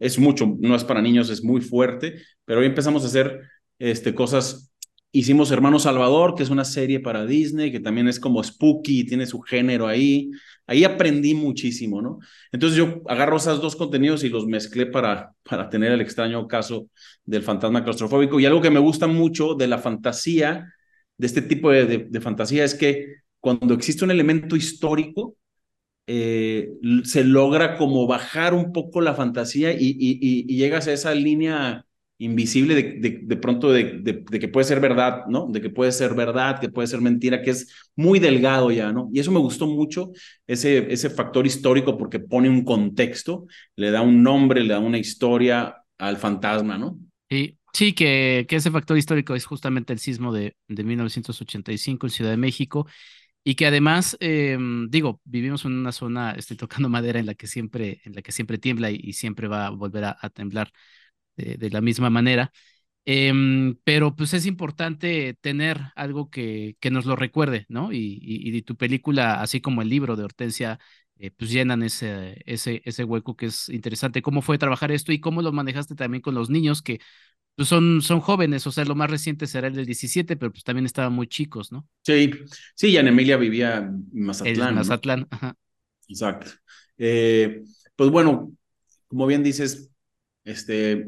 Es 0.00 0.18
mucho, 0.18 0.56
no 0.58 0.74
es 0.74 0.82
para 0.82 1.00
niños, 1.00 1.30
es 1.30 1.44
muy 1.44 1.60
fuerte. 1.60 2.16
Pero 2.44 2.60
hoy 2.60 2.66
empezamos 2.66 3.04
a 3.04 3.06
hacer 3.06 3.40
este, 3.78 4.14
cosas 4.16 4.69
Hicimos 5.12 5.50
Hermano 5.50 5.80
Salvador, 5.80 6.36
que 6.36 6.44
es 6.44 6.50
una 6.50 6.64
serie 6.64 7.00
para 7.00 7.26
Disney, 7.26 7.72
que 7.72 7.80
también 7.80 8.06
es 8.06 8.20
como 8.20 8.44
spooky, 8.44 9.04
tiene 9.04 9.26
su 9.26 9.40
género 9.40 9.88
ahí. 9.88 10.30
Ahí 10.68 10.84
aprendí 10.84 11.34
muchísimo, 11.34 12.00
¿no? 12.00 12.20
Entonces 12.52 12.78
yo 12.78 13.02
agarro 13.08 13.36
esos 13.38 13.60
dos 13.60 13.74
contenidos 13.74 14.22
y 14.22 14.28
los 14.28 14.46
mezclé 14.46 14.86
para, 14.86 15.32
para 15.42 15.68
tener 15.68 15.90
el 15.90 16.00
extraño 16.00 16.46
caso 16.46 16.88
del 17.24 17.42
fantasma 17.42 17.82
claustrofóbico. 17.82 18.38
Y 18.38 18.46
algo 18.46 18.60
que 18.60 18.70
me 18.70 18.78
gusta 18.78 19.08
mucho 19.08 19.54
de 19.54 19.66
la 19.66 19.78
fantasía, 19.78 20.72
de 21.16 21.26
este 21.26 21.42
tipo 21.42 21.72
de, 21.72 22.06
de, 22.08 22.20
fantasía, 22.20 22.62
es 22.64 22.74
que 22.76 23.16
cuando 23.40 23.74
existe 23.74 24.04
un 24.04 24.12
elemento 24.12 24.54
histórico, 24.54 25.36
eh, 26.06 26.70
se 27.04 27.24
logra 27.24 27.76
como 27.76 28.06
bajar 28.06 28.54
un 28.54 28.72
poco 28.72 29.00
la 29.00 29.14
fantasía 29.14 29.72
y, 29.72 29.96
y, 29.98 30.18
y 30.48 30.56
llegas 30.56 30.86
a 30.88 30.92
esa 30.92 31.14
línea 31.14 31.84
invisible 32.20 32.74
de, 32.74 33.20
de, 33.22 33.36
pronto 33.38 33.72
de, 33.72 33.98
de, 34.02 34.38
que 34.38 34.48
puede 34.48 34.66
ser 34.66 34.78
verdad, 34.78 35.24
¿no? 35.26 35.46
De 35.48 35.62
que 35.62 35.70
puede 35.70 35.90
ser 35.90 36.14
verdad, 36.14 36.60
que 36.60 36.68
puede 36.68 36.86
ser 36.86 37.00
mentira, 37.00 37.40
que 37.40 37.50
es 37.50 37.74
muy 37.96 38.18
delgado 38.18 38.70
ya, 38.70 38.92
¿no? 38.92 39.08
Y 39.12 39.20
eso 39.20 39.32
me 39.32 39.38
gustó 39.38 39.66
mucho, 39.66 40.12
ese, 40.46 40.92
ese 40.92 41.08
factor 41.08 41.46
histórico, 41.46 41.96
porque 41.96 42.20
pone 42.20 42.50
un 42.50 42.62
contexto, 42.62 43.46
le 43.74 43.90
da 43.90 44.02
un 44.02 44.22
nombre, 44.22 44.62
le 44.62 44.74
da 44.74 44.80
una 44.80 44.98
historia 44.98 45.76
al 45.96 46.18
fantasma, 46.18 46.76
¿no? 46.76 46.98
Sí, 47.30 47.56
sí 47.72 47.94
que, 47.94 48.44
que 48.46 48.56
ese 48.56 48.70
factor 48.70 48.98
histórico 48.98 49.34
es 49.34 49.46
justamente 49.46 49.94
el 49.94 49.98
sismo 49.98 50.30
de, 50.30 50.56
de 50.68 50.84
1985 50.84 52.06
en 52.06 52.10
Ciudad 52.10 52.30
de 52.32 52.36
México. 52.36 52.86
Y 53.42 53.54
que 53.54 53.64
además, 53.64 54.18
em, 54.20 54.90
digo, 54.90 55.22
vivimos 55.24 55.64
en 55.64 55.72
una 55.72 55.92
zona, 55.92 56.32
estoy 56.32 56.58
tocando 56.58 56.90
madera 56.90 57.18
en 57.18 57.24
la 57.24 57.34
que 57.34 57.46
siempre, 57.46 58.02
en 58.04 58.14
la 58.14 58.20
que 58.20 58.32
siempre 58.32 58.58
tiembla 58.58 58.90
y, 58.90 59.14
siempre 59.14 59.48
va 59.48 59.68
a 59.68 59.70
volver 59.70 60.04
a 60.04 60.28
temblar 60.28 60.70
de, 61.36 61.70
la 61.70 61.80
misma 61.80 62.10
manera. 62.10 62.52
Em, 63.04 63.76
pero 63.84 64.14
pues 64.14 64.34
es 64.34 64.46
importante 64.46 65.34
tener 65.40 65.78
algo 65.96 66.30
que, 66.30 66.76
que 66.80 66.90
nos 66.90 67.06
lo 67.06 67.16
recuerde, 67.16 67.66
¿no? 67.68 67.92
Y, 67.92 68.18
y, 68.22 68.62
tu 68.62 68.76
película, 68.76 69.40
así 69.40 69.60
como 69.60 69.82
el 69.82 69.88
libro 69.88 70.16
de 70.16 70.24
Hortensia, 70.24 70.78
eh, 71.22 71.30
pues 71.30 71.50
llenan 71.50 71.82
ese, 71.82 72.42
ese, 72.46 72.80
ese 72.84 73.04
hueco 73.04 73.36
que 73.36 73.46
es 73.46 73.68
interesante. 73.68 74.22
¿Cómo 74.22 74.40
fue 74.40 74.56
trabajar 74.56 74.90
esto 74.90 75.12
y 75.12 75.20
cómo 75.20 75.42
lo 75.42 75.52
manejaste 75.52 75.94
también 75.94 76.22
con 76.22 76.34
los 76.34 76.48
niños 76.48 76.80
que 76.80 76.98
pues 77.56 77.68
son, 77.68 78.00
son 78.00 78.20
jóvenes? 78.20 78.66
O 78.66 78.72
sea, 78.72 78.86
lo 78.86 78.94
más 78.94 79.10
reciente 79.10 79.46
será 79.46 79.68
el 79.68 79.74
del 79.74 79.84
17, 79.84 80.36
pero 80.36 80.50
pues 80.50 80.64
también 80.64 80.86
estaban 80.86 81.12
muy 81.12 81.26
chicos, 81.26 81.72
¿no? 81.72 81.86
Sí, 82.02 82.30
sí, 82.74 82.96
en 82.96 83.08
Emilia 83.08 83.36
vivía 83.36 83.76
en 83.78 84.06
Mazatlán. 84.12 84.68
En 84.70 84.74
Mazatlán, 84.76 85.28
ajá. 85.30 85.56
Exacto. 86.08 86.52
Eh, 86.96 87.64
pues 87.96 88.10
bueno, 88.10 88.52
como 89.06 89.26
bien 89.26 89.42
dices, 89.42 89.89
este, 90.44 91.06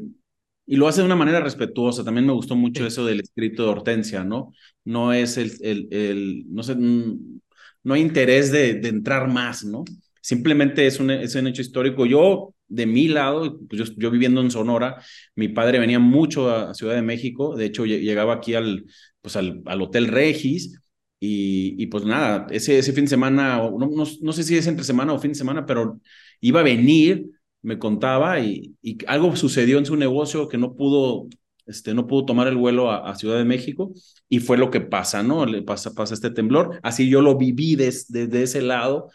y 0.65 0.75
lo 0.75 0.87
hace 0.87 1.01
de 1.01 1.05
una 1.05 1.15
manera 1.15 1.39
respetuosa. 1.39 2.03
También 2.03 2.25
me 2.25 2.33
gustó 2.33 2.55
mucho 2.55 2.85
eso 2.85 3.05
del 3.05 3.19
escrito 3.21 3.63
de 3.63 3.69
Hortensia, 3.69 4.23
¿no? 4.23 4.53
No 4.85 5.13
es 5.13 5.37
el, 5.37 5.51
el, 5.61 5.87
el 5.91 6.43
no 6.49 6.63
sé, 6.63 6.75
mm, 6.75 7.39
no 7.83 7.93
hay 7.93 8.01
interés 8.01 8.51
de, 8.51 8.75
de, 8.75 8.89
entrar 8.89 9.27
más, 9.29 9.63
¿no? 9.65 9.83
Simplemente 10.21 10.87
es 10.87 10.99
un, 10.99 11.11
es 11.11 11.35
un 11.35 11.47
hecho 11.47 11.61
histórico. 11.61 12.05
Yo, 12.05 12.55
de 12.67 12.85
mi 12.85 13.07
lado, 13.09 13.59
pues 13.67 13.89
yo, 13.89 13.93
yo, 13.97 14.11
viviendo 14.11 14.41
en 14.41 14.51
Sonora, 14.51 15.01
mi 15.35 15.49
padre 15.49 15.79
venía 15.79 15.99
mucho 15.99 16.49
a 16.49 16.73
Ciudad 16.73 16.95
de 16.95 17.01
México. 17.01 17.55
De 17.55 17.65
hecho, 17.65 17.85
llegaba 17.85 18.33
aquí 18.35 18.53
al, 18.55 18.85
pues 19.21 19.35
al, 19.35 19.61
al 19.65 19.81
Hotel 19.81 20.07
Regis. 20.07 20.79
Y, 21.19 21.75
y, 21.81 21.87
pues 21.87 22.03
nada, 22.05 22.47
ese, 22.51 22.77
ese 22.79 22.91
fin 22.91 23.05
de 23.05 23.09
semana, 23.09 23.57
no, 23.57 23.89
no, 23.89 24.03
no 24.21 24.33
sé 24.33 24.43
si 24.43 24.57
es 24.57 24.67
entre 24.67 24.83
semana 24.83 25.13
o 25.13 25.19
fin 25.19 25.31
de 25.31 25.35
semana, 25.35 25.65
pero 25.65 26.01
iba 26.41 26.59
a 26.59 26.63
venir 26.63 27.29
me 27.63 27.79
contaba 27.79 28.39
y, 28.39 28.75
y, 28.81 28.97
algo 29.07 29.35
sucedió 29.35 29.79
en 29.79 29.85
su 29.85 29.95
negocio 29.95 30.47
que 30.49 30.57
no 30.57 30.75
pudo, 30.75 31.27
este, 31.65 31.93
no 31.93 32.07
pudo 32.07 32.25
tomar 32.25 32.47
el 32.47 32.57
vuelo 32.57 32.91
a, 32.91 33.15
Ciudad 33.15 33.37
de 33.37 33.45
México 33.45 33.93
y 34.29 34.39
fue 34.39 34.57
lo 34.57 34.69
que 34.69 34.81
pasa, 34.81 35.23
¿no? 35.23 35.45
Le 35.45 35.63
pasa, 35.63 35.93
pasa 35.93 36.13
este 36.13 36.29
temblor. 36.29 36.79
Así 36.83 37.09
yo 37.09 37.21
lo 37.21 37.37
viví 37.37 37.75
desde, 37.75 38.43
ese 38.43 38.61
lado 38.61 39.09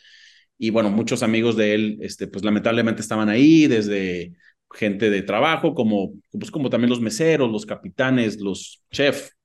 y 0.59 0.71
bueno, 0.71 0.91
muchos 0.91 1.23
amigos 1.23 1.57
de 1.57 1.75
él, 1.75 1.99
este, 2.01 2.27
pues 2.27 2.45
lamentablemente 2.45 3.03
estaban 3.03 3.29
ahí, 3.29 3.67
desde 3.69 4.35
gente 4.73 5.11
de 5.11 5.23
trabajo, 5.23 5.75
como, 5.75 6.15
pues, 6.33 6.51
como 6.51 6.71
también 6.71 6.91
los 6.91 7.01
meseros, 7.01 7.51
los 7.51 7.67
capitanes, 7.67 8.41
los 8.41 8.83
chefs. 8.91 9.37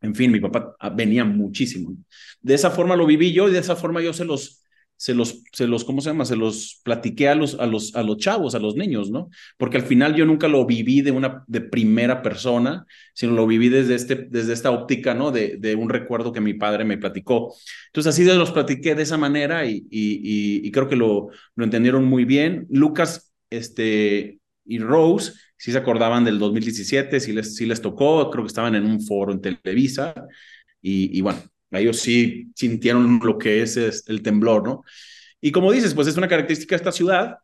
En 0.00 0.14
fin, 0.14 0.30
mi 0.30 0.40
papá 0.40 0.76
venía 0.94 1.24
muchísimo. 1.24 1.96
De 2.40 2.54
esa 2.54 2.70
forma 2.70 2.96
lo 2.96 3.06
viví 3.06 3.32
yo 3.32 3.48
y 3.48 3.52
de 3.52 3.60
esa 3.60 3.76
forma 3.76 4.02
yo 4.02 4.12
se 4.12 4.24
los, 4.24 4.63
se 4.96 5.14
los, 5.14 5.42
se 5.52 5.66
los, 5.66 5.84
¿cómo 5.84 6.00
se 6.00 6.10
llama? 6.10 6.24
Se 6.24 6.36
los 6.36 6.80
platiqué 6.84 7.28
a 7.28 7.34
los, 7.34 7.58
a 7.58 7.66
los, 7.66 7.94
a 7.94 8.02
los 8.02 8.16
chavos, 8.18 8.54
a 8.54 8.58
los 8.58 8.76
niños, 8.76 9.10
¿no? 9.10 9.28
Porque 9.56 9.76
al 9.76 9.82
final 9.84 10.14
yo 10.14 10.24
nunca 10.24 10.48
lo 10.48 10.64
viví 10.64 11.02
de 11.02 11.10
una, 11.10 11.44
de 11.46 11.60
primera 11.60 12.22
persona, 12.22 12.86
sino 13.12 13.32
lo 13.32 13.46
viví 13.46 13.68
desde 13.68 13.94
este, 13.94 14.14
desde 14.30 14.52
esta 14.52 14.70
óptica, 14.70 15.14
¿no? 15.14 15.30
De, 15.30 15.56
de 15.58 15.74
un 15.74 15.88
recuerdo 15.90 16.32
que 16.32 16.40
mi 16.40 16.54
padre 16.54 16.84
me 16.84 16.98
platicó. 16.98 17.54
Entonces 17.88 18.12
así 18.14 18.24
los 18.24 18.52
platiqué 18.52 18.94
de 18.94 19.02
esa 19.02 19.16
manera 19.18 19.66
y, 19.66 19.86
y, 19.90 20.66
y, 20.66 20.70
creo 20.70 20.88
que 20.88 20.96
lo, 20.96 21.28
lo 21.56 21.64
entendieron 21.64 22.04
muy 22.04 22.24
bien. 22.24 22.66
Lucas, 22.70 23.32
este, 23.50 24.40
y 24.64 24.78
Rose, 24.78 25.32
sí 25.56 25.72
se 25.72 25.78
acordaban 25.78 26.24
del 26.24 26.38
2017, 26.38 27.20
sí 27.20 27.32
les, 27.32 27.56
sí 27.56 27.66
les 27.66 27.80
tocó, 27.82 28.30
creo 28.30 28.44
que 28.44 28.48
estaban 28.48 28.74
en 28.74 28.84
un 28.84 29.00
foro 29.00 29.32
en 29.32 29.40
Televisa, 29.40 30.14
y, 30.80 31.16
y 31.16 31.20
bueno, 31.20 31.40
ellos 31.80 31.98
sí 31.98 32.50
sintieron 32.54 33.20
lo 33.22 33.38
que 33.38 33.62
es, 33.62 33.76
el 33.76 34.22
temblor, 34.22 34.64
¿no? 34.64 34.84
Y 35.40 35.52
como 35.52 35.72
dices, 35.72 35.94
pues 35.94 36.08
es 36.08 36.16
una 36.16 36.28
característica 36.28 36.74
de 36.74 36.78
esta 36.78 36.92
ciudad, 36.92 37.38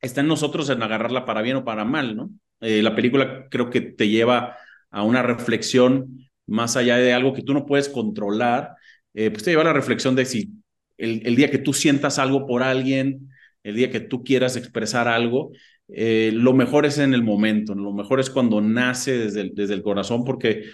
está 0.00 0.20
en 0.22 0.28
nosotros 0.28 0.68
en 0.70 0.82
agarrarla 0.82 1.24
para 1.24 1.42
bien 1.42 1.56
o 1.56 1.64
para 1.64 1.84
mal, 1.84 2.16
¿no? 2.16 2.30
Eh, 2.60 2.82
la 2.82 2.94
película 2.94 3.46
creo 3.50 3.70
que 3.70 3.80
te 3.80 4.08
lleva 4.08 4.56
a 4.90 5.02
una 5.02 5.22
reflexión 5.22 6.28
más 6.46 6.76
allá 6.76 6.96
de 6.96 7.12
algo 7.12 7.34
que 7.34 7.42
tú 7.42 7.54
no 7.54 7.66
puedes 7.66 7.88
controlar, 7.88 8.74
eh, 9.14 9.30
pues 9.30 9.44
te 9.44 9.50
lleva 9.50 9.62
a 9.62 9.66
la 9.66 9.72
reflexión 9.72 10.16
de 10.16 10.24
si 10.24 10.50
el, 10.96 11.36
día 11.36 11.50
que 11.50 11.58
tú 11.58 11.72
sientas 11.72 12.18
algo 12.18 12.46
por 12.46 12.62
alguien, 12.62 13.30
el 13.62 13.76
día 13.76 13.90
que 13.90 14.00
tú 14.00 14.24
quieras 14.24 14.56
expresar 14.56 15.06
algo, 15.08 15.52
eh, 15.88 16.30
lo 16.34 16.52
mejor 16.54 16.86
es 16.86 16.98
en 16.98 17.14
el 17.14 17.22
momento, 17.22 17.74
lo 17.74 17.92
mejor 17.92 18.20
es 18.20 18.30
cuando 18.30 18.60
nace 18.60 19.16
desde 19.16 19.50
desde 19.50 19.74
el 19.74 19.82
corazón, 19.82 20.24
porque 20.24 20.64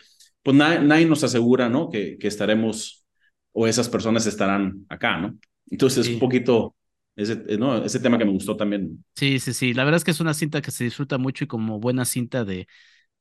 pues 0.44 0.56
nadie, 0.56 1.06
nos 1.06 1.24
asegura, 1.24 1.68
¿no? 1.68 1.88
Que, 1.88 2.18
que, 2.18 2.28
estaremos 2.28 3.04
o 3.52 3.66
esas 3.66 3.88
personas 3.88 4.26
estarán 4.26 4.84
acá, 4.88 5.18
¿no? 5.18 5.36
Entonces, 5.68 6.06
es 6.06 6.12
un 6.12 6.20
poquito 6.20 6.76
ese, 7.16 7.36
¿no? 7.58 7.84
ese 7.84 7.98
tema 7.98 8.18
que 8.18 8.24
me 8.24 8.32
gustó 8.32 8.56
también. 8.56 9.04
Sí, 9.14 9.40
sí, 9.40 9.54
sí. 9.54 9.72
La 9.72 9.84
verdad 9.84 9.96
es 9.96 10.04
que 10.04 10.10
es 10.10 10.20
una 10.20 10.34
cinta 10.34 10.60
que 10.60 10.70
se 10.70 10.84
disfruta 10.84 11.16
mucho 11.16 11.44
y 11.44 11.46
como 11.46 11.80
buena 11.80 12.04
cinta 12.04 12.44
de, 12.44 12.66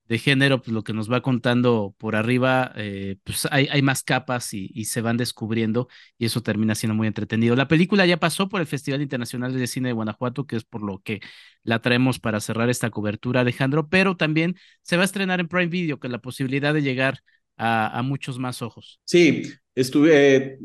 de 0.08 0.18
género, 0.18 0.62
pues 0.62 0.74
lo 0.74 0.84
que 0.84 0.94
nos 0.94 1.12
va 1.12 1.22
contando 1.22 1.96
por 1.98 2.16
arriba, 2.16 2.74
eh, 2.76 3.18
pues 3.24 3.48
hay, 3.52 3.68
hay, 3.72 3.82
más 3.82 4.04
capas 4.04 4.54
y, 4.54 4.70
y, 4.74 4.86
se 4.86 5.02
van 5.02 5.18
descubriendo 5.18 5.88
y 6.18 6.26
eso 6.26 6.44
termina 6.44 6.76
siendo 6.76 6.94
muy 6.96 7.08
entretenido. 7.08 7.56
La 7.56 7.68
película 7.68 8.06
ya 8.06 8.18
pasó 8.18 8.50
por 8.50 8.60
el 8.60 8.68
Festival 8.68 9.02
Internacional 9.02 9.54
de 9.54 9.68
Cine 9.68 9.90
de 9.90 9.94
Guanajuato, 9.94 10.46
que 10.46 10.58
es 10.58 10.66
por 10.66 10.84
lo 10.84 11.00
que 11.00 11.22
la 11.64 11.82
traemos 11.82 12.20
para 12.20 12.42
cerrar 12.42 12.70
esta 12.70 12.90
cobertura, 12.90 13.42
Alejandro, 13.42 13.88
pero 13.88 14.18
también 14.18 14.56
se 14.82 14.98
va 14.98 15.04
a 15.04 15.06
estrenar 15.06 15.40
en 15.40 15.48
Prime 15.48 15.68
Video, 15.68 16.00
con 16.00 16.12
la 16.12 16.20
posibilidad 16.20 16.74
de 16.74 16.82
llegar 16.82 17.20
a, 17.56 17.98
a 17.98 18.04
muchos 18.04 18.40
más 18.40 18.62
ojos. 18.62 19.00
Sí, 19.06 19.44
estuve, 19.74 20.60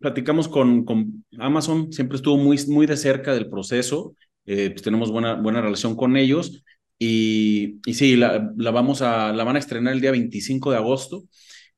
platicamos 0.00 0.48
con, 0.48 0.84
con 0.84 1.24
Amazon, 1.38 1.92
siempre 1.92 2.16
estuvo 2.16 2.36
muy, 2.36 2.58
muy 2.68 2.86
de 2.86 2.98
cerca 2.98 3.32
del 3.32 3.48
proceso, 3.48 4.14
eh, 4.44 4.70
pues 4.70 4.82
tenemos 4.82 5.10
buena, 5.10 5.34
buena 5.34 5.62
relación 5.62 5.96
con 5.96 6.16
ellos 6.16 6.62
y, 7.04 7.80
y 7.84 7.94
sí, 7.94 8.14
la, 8.14 8.52
la, 8.56 8.70
vamos 8.70 9.02
a, 9.02 9.32
la 9.32 9.42
van 9.42 9.56
a 9.56 9.58
estrenar 9.58 9.92
el 9.92 10.00
día 10.00 10.12
25 10.12 10.70
de 10.70 10.76
agosto. 10.76 11.24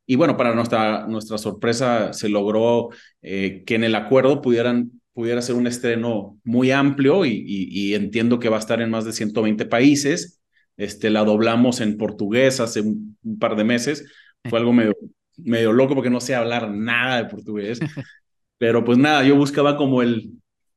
Y 0.04 0.16
bueno, 0.16 0.36
para 0.36 0.54
nuestra, 0.54 1.06
nuestra 1.06 1.38
sorpresa 1.38 2.12
se 2.12 2.28
logró 2.28 2.90
eh, 3.22 3.64
que 3.64 3.76
en 3.76 3.84
el 3.84 3.94
acuerdo 3.94 4.42
pudieran, 4.42 5.00
pudiera 5.14 5.40
ser 5.40 5.54
un 5.54 5.66
estreno 5.66 6.38
muy 6.44 6.72
amplio 6.72 7.24
y, 7.24 7.42
y, 7.46 7.94
entiendo 7.94 8.38
que 8.38 8.50
va 8.50 8.56
a 8.56 8.60
estar 8.60 8.82
en 8.82 8.90
más 8.90 9.06
de 9.06 9.14
120 9.14 9.64
países. 9.64 10.42
este, 10.76 11.08
la 11.08 11.24
doblamos 11.24 11.80
en 11.80 11.96
portugués 11.96 12.60
hace 12.60 12.82
un, 12.82 13.16
par 13.40 13.56
de 13.56 13.64
meses. 13.64 14.04
Fue 14.50 14.58
algo 14.58 14.74
medio, 14.74 14.94
medio 15.38 15.72
loco 15.72 15.94
porque 15.94 16.10
no 16.10 16.20
sé 16.20 16.34
hablar 16.34 16.70
nada 16.70 17.22
de 17.22 17.30
portugués. 17.30 17.80
Pero 18.58 18.84
pues 18.84 18.98
nada, 18.98 19.24
yo 19.24 19.36
buscaba 19.36 19.78
como 19.78 20.02
el, 20.02 20.32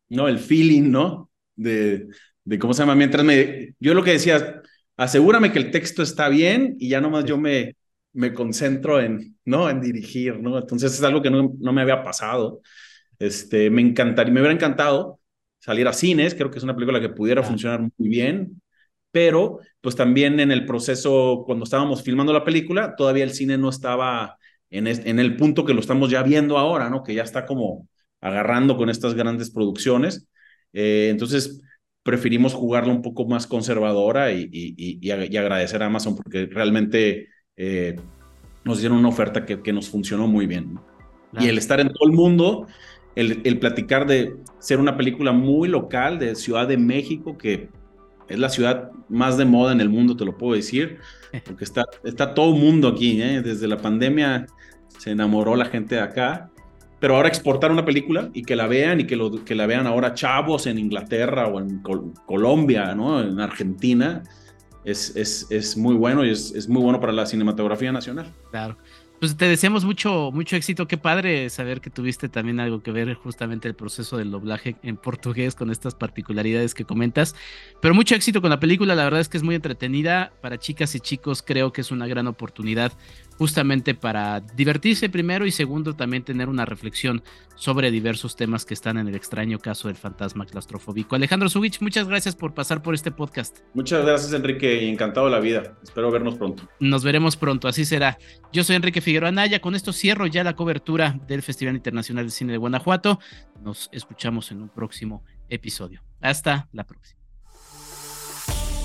¿no? 0.07 0.29
El 0.29 0.39
feeling, 0.39 0.89
¿no? 0.89 1.29
De, 1.55 2.07
de 2.47 2.59
cómo 2.59 2.73
se 2.73 2.81
llama. 2.81 2.95
Mientras 2.95 3.25
me, 3.25 3.75
yo 3.79 3.93
lo 3.93 4.03
que 4.03 4.11
decía, 4.13 4.61
asegúrame 4.95 5.51
que 5.51 5.59
el 5.59 5.69
texto 5.69 6.01
está 6.01 6.29
bien 6.29 6.75
y 6.79 6.89
ya 6.89 7.01
nomás 7.01 7.25
yo 7.25 7.37
me, 7.37 7.75
me 8.13 8.33
concentro 8.33 9.01
en, 9.01 9.37
¿no? 9.43 9.69
En 9.69 9.81
dirigir, 9.81 10.39
¿no? 10.39 10.57
Entonces 10.57 10.93
es 10.93 11.03
algo 11.03 11.21
que 11.21 11.29
no, 11.29 11.53
no 11.59 11.73
me 11.73 11.81
había 11.81 12.03
pasado. 12.03 12.61
Este, 13.19 13.69
me 13.69 13.81
encantaría, 13.81 14.33
me 14.33 14.39
hubiera 14.39 14.53
encantado 14.53 15.19
salir 15.59 15.87
a 15.87 15.93
cines, 15.93 16.35
creo 16.35 16.49
que 16.49 16.59
es 16.59 16.63
una 16.63 16.75
película 16.75 17.01
que 17.01 17.09
pudiera 17.09 17.43
funcionar 17.43 17.81
muy 17.81 18.09
bien, 18.09 18.61
pero 19.11 19.59
pues 19.81 19.95
también 19.95 20.39
en 20.39 20.51
el 20.51 20.65
proceso, 20.65 21.43
cuando 21.45 21.65
estábamos 21.65 22.01
filmando 22.03 22.31
la 22.31 22.45
película, 22.45 22.95
todavía 22.95 23.25
el 23.25 23.31
cine 23.33 23.57
no 23.57 23.69
estaba 23.69 24.37
en, 24.69 24.87
en 24.87 25.19
el 25.19 25.35
punto 25.35 25.65
que 25.65 25.73
lo 25.73 25.81
estamos 25.81 26.09
ya 26.09 26.23
viendo 26.23 26.57
ahora, 26.57 26.89
¿no? 26.89 27.03
Que 27.03 27.13
ya 27.13 27.23
está 27.23 27.45
como 27.45 27.89
agarrando 28.21 28.77
con 28.77 28.89
estas 28.89 29.15
grandes 29.15 29.51
producciones. 29.51 30.27
Eh, 30.73 31.09
entonces, 31.11 31.61
preferimos 32.07 32.53
jugarla 32.53 32.93
un 32.93 33.01
poco 33.01 33.25
más 33.27 33.45
conservadora 33.45 34.31
y, 34.31 34.49
y, 34.49 35.11
agradecer 35.11 35.83
a 35.83 35.87
Amazon 35.87 36.15
porque 36.15 36.45
realmente 36.45 37.27
eh, 37.57 37.97
nos 38.63 38.79
dieron 38.79 38.99
una 38.99 39.09
oferta 39.09 39.45
que, 39.45 39.61
que 39.61 39.73
nos 39.73 39.89
funcionó 39.89 40.25
muy 40.25 40.47
bien. 40.47 40.79
Y 41.37 41.49
el 41.49 41.57
estar 41.57 41.81
en 41.81 41.89
todo 41.89 42.07
el 42.07 42.15
mundo, 42.15 42.65
el, 43.17 43.41
el, 43.43 43.59
platicar 43.59 44.07
de 44.07 44.37
ser 44.57 44.79
una 44.79 44.95
película 44.95 45.33
muy 45.33 45.67
local 45.67 46.17
de 46.17 46.35
Ciudad 46.35 46.65
de 46.65 46.77
México, 46.77 47.37
que 47.37 47.67
es 48.29 48.39
la 48.39 48.47
ciudad 48.47 48.89
más 49.09 49.37
de 49.37 49.43
moda 49.43 49.73
en 49.73 49.81
el 49.81 49.89
mundo, 49.89 50.15
te 50.15 50.23
lo 50.23 50.37
puedo 50.37 50.53
decir, 50.53 50.99
porque 51.45 51.65
está, 51.65 51.83
está 52.05 52.33
todo 52.33 52.55
el 52.55 52.61
mundo 52.61 52.87
aquí, 52.87 53.21
¿eh? 53.21 53.41
desde 53.41 53.67
la 53.67 53.79
pandemia 53.79 54.47
se 54.97 55.11
enamoró 55.11 55.57
la 55.57 55.65
gente 55.65 55.95
de 55.95 56.01
acá, 56.01 56.51
pero 56.99 57.15
ahora 57.15 57.27
exportar 57.27 57.71
una 57.71 57.85
película 57.85 58.29
y 58.33 58.43
que 58.43 58.55
la 58.55 58.67
vean 58.67 58.99
y 58.99 59.05
que, 59.05 59.15
lo, 59.15 59.43
que 59.43 59.55
la 59.55 59.67
vean 59.67 59.87
ahora 59.87 60.13
chavos 60.13 60.67
en 60.67 60.79
Inglaterra 60.79 61.47
o 61.47 61.59
en 61.59 61.81
Colombia, 62.25 62.95
¿no? 62.95 63.21
en 63.21 63.39
Argentina, 63.39 64.23
es, 64.83 65.15
es, 65.15 65.47
es 65.49 65.77
muy 65.77 65.95
bueno 65.95 66.25
y 66.25 66.29
es, 66.29 66.51
es 66.51 66.67
muy 66.67 66.81
bueno 66.81 66.99
para 66.99 67.11
la 67.11 67.25
cinematografía 67.25 67.91
nacional. 67.91 68.33
Claro. 68.51 68.77
Pues 69.19 69.35
te 69.35 69.45
deseamos 69.45 69.83
mucho, 69.83 70.29
mucho 70.31 70.55
éxito. 70.55 70.87
Qué 70.87 70.97
padre 70.97 71.49
saber 71.49 71.81
que 71.81 71.89
tuviste 71.89 72.29
también 72.29 72.59
algo 72.59 72.83
que 72.83 72.91
ver 72.91 73.15
justamente 73.15 73.67
el 73.67 73.73
proceso 73.73 74.17
del 74.17 74.29
doblaje 74.29 74.75
en 74.83 74.95
portugués 74.95 75.55
con 75.55 75.71
estas 75.71 75.95
particularidades 75.95 76.75
que 76.75 76.85
comentas. 76.85 77.35
Pero 77.81 77.95
mucho 77.95 78.13
éxito 78.13 78.41
con 78.41 78.51
la 78.51 78.59
película. 78.59 78.93
La 78.93 79.05
verdad 79.05 79.19
es 79.19 79.27
que 79.27 79.37
es 79.37 79.43
muy 79.43 79.55
entretenida. 79.55 80.33
Para 80.39 80.59
chicas 80.59 80.93
y 80.93 80.99
chicos 80.99 81.41
creo 81.41 81.73
que 81.73 81.81
es 81.81 81.89
una 81.89 82.05
gran 82.05 82.27
oportunidad 82.27 82.93
justamente 83.37 83.93
para 83.93 84.39
divertirse 84.39 85.09
primero 85.09 85.45
y 85.45 85.51
segundo 85.51 85.95
también 85.95 86.23
tener 86.23 86.49
una 86.49 86.65
reflexión 86.65 87.23
sobre 87.55 87.91
diversos 87.91 88.35
temas 88.35 88.65
que 88.65 88.73
están 88.73 88.97
en 88.97 89.07
el 89.07 89.15
extraño 89.15 89.59
caso 89.59 89.87
del 89.87 89.97
fantasma 89.97 90.45
claustrofóbico. 90.45 91.15
Alejandro 91.15 91.49
Zubich, 91.49 91.81
muchas 91.81 92.07
gracias 92.07 92.35
por 92.35 92.53
pasar 92.53 92.81
por 92.81 92.93
este 92.93 93.11
podcast. 93.11 93.59
Muchas 93.73 94.05
gracias 94.05 94.33
Enrique 94.33 94.83
y 94.83 94.89
encantado 94.89 95.27
de 95.27 95.31
la 95.31 95.39
vida. 95.39 95.77
Espero 95.83 96.11
vernos 96.11 96.35
pronto. 96.35 96.67
Nos 96.79 97.03
veremos 97.03 97.35
pronto, 97.35 97.67
así 97.67 97.85
será. 97.85 98.17
Yo 98.51 98.63
soy 98.63 98.75
Enrique 98.75 99.01
Figueroa 99.01 99.31
Naya, 99.31 99.59
con 99.59 99.75
esto 99.75 99.93
cierro 99.93 100.27
ya 100.27 100.43
la 100.43 100.55
cobertura 100.55 101.19
del 101.27 101.41
Festival 101.41 101.75
Internacional 101.75 102.25
de 102.25 102.31
Cine 102.31 102.51
de 102.53 102.57
Guanajuato. 102.57 103.19
Nos 103.61 103.89
escuchamos 103.91 104.51
en 104.51 104.61
un 104.61 104.69
próximo 104.69 105.23
episodio. 105.49 106.01
Hasta 106.21 106.67
la 106.71 106.85
próxima. 106.85 107.17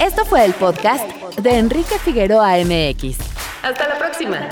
Esto 0.01 0.25
fue 0.25 0.45
el 0.45 0.53
podcast 0.55 1.39
de 1.39 1.59
Enrique 1.59 1.99
Figueroa 1.99 2.57
MX. 2.65 3.32
Hasta 3.63 3.87
la 3.89 3.99
próxima. 3.99 4.49